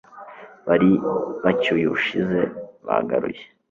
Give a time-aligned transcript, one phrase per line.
[0.67, 0.91] bari
[1.43, 2.39] bacyuye ubushize
[2.87, 3.43] bagaruye